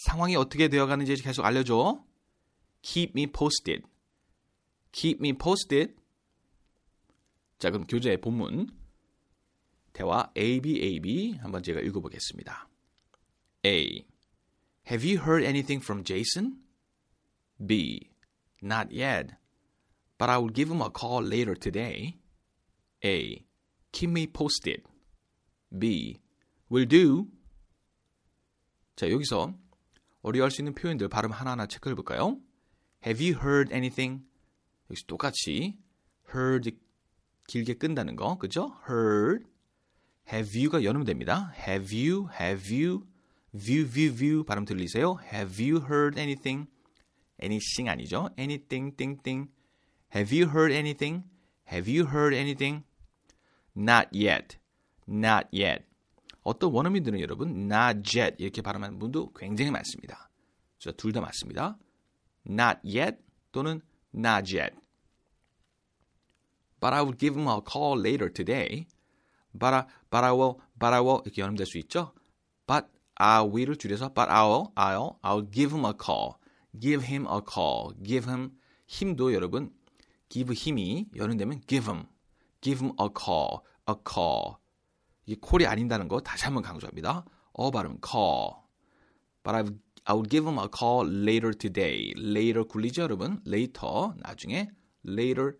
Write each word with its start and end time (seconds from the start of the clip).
상황이 0.00 0.34
어떻게 0.34 0.68
되어가는지 0.68 1.14
계속 1.16 1.44
알려줘. 1.44 2.02
Keep 2.80 3.12
me 3.14 3.26
posted. 3.30 3.82
Keep 4.92 5.20
me 5.20 5.34
posted. 5.34 5.94
자, 7.58 7.70
그럼 7.70 7.86
교재 7.86 8.16
본문. 8.16 8.70
대화 9.92 10.32
A, 10.38 10.60
B, 10.60 10.80
A, 10.80 11.00
B 11.00 11.32
한번 11.42 11.62
제가 11.62 11.80
읽어보겠습니다. 11.80 12.66
A. 13.66 14.06
Have 14.88 15.06
you 15.06 15.20
heard 15.22 15.44
anything 15.44 15.84
from 15.84 16.02
Jason? 16.02 16.62
B. 17.64 18.10
Not 18.62 18.88
yet. 18.90 19.36
But 20.16 20.30
I 20.30 20.38
will 20.38 20.50
give 20.50 20.72
him 20.72 20.80
a 20.80 20.88
call 20.88 21.22
later 21.22 21.54
today. 21.54 22.16
A. 23.04 23.44
Keep 23.92 24.10
me 24.12 24.26
posted. 24.26 24.82
B. 25.78 26.22
Will 26.70 26.88
do. 26.88 27.26
자, 28.96 29.10
여기서 29.10 29.52
어려워할 30.22 30.50
수 30.50 30.60
있는 30.60 30.74
표현들 30.74 31.08
발음 31.08 31.30
하나하나 31.30 31.66
체크해 31.66 31.94
볼까요? 31.94 32.38
Have 33.06 33.24
you 33.24 33.40
heard 33.40 33.72
anything? 33.72 34.24
역시 34.90 35.06
똑같이 35.06 35.78
heard 36.34 36.70
길게 37.46 37.74
끈다는 37.74 38.16
거, 38.16 38.38
그죠? 38.38 38.76
heard. 38.88 39.46
have 40.32 40.60
you가 40.60 40.84
연음 40.84 41.04
됩니다. 41.04 41.52
have 41.66 41.96
you, 41.96 42.28
have 42.40 42.72
you, 42.74 43.06
view, 43.52 43.88
view, 43.88 44.14
view 44.14 44.44
발음 44.44 44.64
들리세요? 44.64 45.18
have 45.32 45.62
you 45.62 45.84
heard 45.84 46.18
anything? 46.20 46.68
anything 47.42 47.88
아니죠? 47.88 48.28
anything, 48.38 48.94
thing, 48.96 49.22
thing. 49.22 49.50
have 50.14 50.36
you 50.36 50.50
heard 50.50 50.72
anything? 50.72 51.24
have 51.68 51.90
you 51.90 52.08
heard 52.08 52.34
anything? 52.36 52.84
not 53.74 54.08
yet, 54.12 54.58
not 55.06 55.48
yet. 55.52 55.89
어떤 56.42 56.72
원어민들은 56.72 57.20
여러분 57.20 57.70
not 57.70 58.18
yet 58.18 58.36
이렇게 58.38 58.62
발음하는 58.62 58.98
분도 58.98 59.32
굉장히 59.32 59.70
많습니다. 59.70 60.30
둘다 60.96 61.20
맞습니다. 61.20 61.78
not 62.48 62.80
yet 62.84 63.18
또는 63.52 63.80
not 64.14 64.56
yet. 64.56 64.74
But 66.80 66.94
I 66.94 67.02
will 67.02 67.16
give 67.16 67.38
him 67.38 67.48
a 67.48 67.60
call 67.60 67.98
later 67.98 68.32
today. 68.32 68.86
But 69.52 69.74
I, 69.74 69.84
but 70.10 70.24
I 70.24 70.32
will, 70.32 70.60
but 70.78 70.94
I 70.94 71.00
will 71.00 71.20
이렇게 71.24 71.42
연음될 71.42 71.66
수 71.66 71.76
있죠. 71.78 72.14
But 72.66 72.86
I 73.16 73.44
will을 73.44 73.76
줄여서 73.76 74.14
but 74.14 74.30
I'll, 74.30 74.72
I'll, 74.74 75.18
I'll 75.22 75.50
give 75.50 75.76
him 75.76 75.84
a 75.84 75.92
call. 75.92 76.36
Give 76.78 77.04
him 77.06 77.26
a 77.26 77.40
call. 77.44 77.92
Give 78.02 78.30
him 78.30 78.56
힘도 78.86 79.34
여러분 79.34 79.70
give 80.30 80.54
힘이 80.54 81.06
연음되면 81.16 81.60
give 81.66 81.90
him, 81.90 82.06
give 82.62 82.80
him 82.80 82.92
a 82.98 83.08
call, 83.10 83.60
a 83.86 83.94
call. 84.08 84.56
이 85.26 85.34
콜이 85.34 85.66
아닌다는 85.66 86.08
거 86.08 86.20
다시 86.20 86.44
한번 86.44 86.62
강조합니다. 86.62 87.24
어 87.52 87.70
발음 87.70 87.98
call. 88.04 88.54
But 89.42 89.56
I, 89.56 89.64
I 90.04 90.14
will 90.14 90.28
give 90.28 90.46
him 90.46 90.58
a 90.58 90.68
call 90.68 91.08
later 91.08 91.52
today. 91.56 92.12
Later 92.16 92.64
굴리죠 92.66 93.02
여러분? 93.02 93.40
Later 93.46 94.14
나중에 94.16 94.70
later 95.06 95.58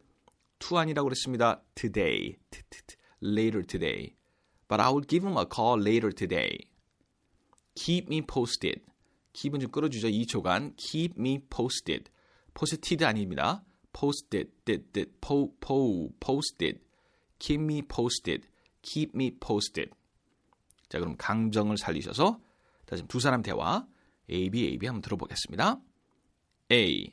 아니라고 0.77 1.09
그랬습니다. 1.09 1.63
Today. 1.75 2.37
Later 3.23 3.67
today. 3.67 4.17
But 4.69 4.81
I 4.81 4.91
will 4.91 5.07
give 5.07 5.27
him 5.27 5.37
a 5.37 5.47
call 5.47 5.81
later 5.81 6.13
today. 6.13 6.59
Keep 7.75 8.07
me 8.09 8.23
posted. 8.23 8.83
keep은 9.33 9.61
좀 9.61 9.71
끌어주죠. 9.71 10.09
2초간. 10.09 10.77
Keep 10.77 11.15
me 11.19 11.39
posted. 11.49 12.11
posted 12.55 13.05
아닙니다. 13.05 13.65
posted, 13.93 14.49
did, 14.65 14.93
did, 14.93 15.21
po, 15.21 15.53
po, 15.61 16.11
posted. 16.21 16.81
Keep 17.39 17.61
me 17.61 17.83
posted. 17.83 18.47
Keep 18.83 19.13
me 19.15 19.31
posted. 19.39 19.91
자, 20.89 20.99
그럼 20.99 21.17
강정을 21.17 21.79
살리셔서 21.79 22.41
다시 22.87 23.07
두 23.07 23.21
사람 23.21 23.43
대화 23.43 23.87
A, 24.31 24.51
B, 24.51 24.65
A, 24.67 24.79
B 24.79 24.87
한번 24.87 25.03
들어보겠습니다. 25.03 25.81
A. 26.73 27.13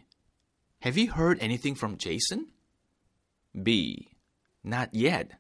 Have 0.86 1.02
you 1.02 1.12
heard 1.14 1.42
anything 1.42 1.78
from 1.78 1.98
Jason? 1.98 2.52
B. 3.64 4.12
Not 4.64 4.92
yet, 4.94 5.38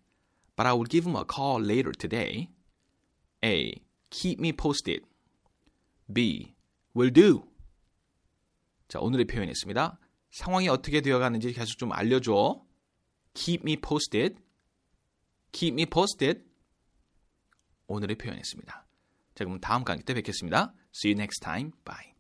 but 0.56 0.66
I 0.66 0.74
will 0.74 0.88
give 0.88 1.08
him 1.08 1.16
a 1.16 1.26
call 1.26 1.62
later 1.62 1.92
today. 1.92 2.50
A. 3.44 3.82
Keep 4.10 4.40
me 4.40 4.54
posted. 4.54 5.06
B. 6.12 6.56
Will 6.96 7.14
do. 7.14 7.44
자, 8.88 9.00
오늘의 9.00 9.26
표현이었습니다. 9.26 10.00
상황이 10.32 10.68
어떻게 10.68 11.02
되어가는지 11.02 11.54
계속 11.54 11.78
좀 11.78 11.92
알려줘. 11.92 12.64
Keep 13.34 13.64
me 13.64 13.76
posted. 13.78 14.38
Keep 15.52 15.74
me 15.74 15.86
posted. 15.86 16.44
오늘의 17.88 18.18
표현이었습니다. 18.18 18.86
자, 19.36 19.46
그럼 19.46 19.60
다음 19.60 19.84
강의 19.84 20.04
때 20.04 20.14
뵙겠습니다. 20.14 20.74
See 20.94 21.14
you 21.14 21.20
next 21.20 21.42
time. 21.42 21.72
Bye. 21.86 22.17